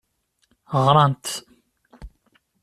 [0.85, 1.25] Ɣrant.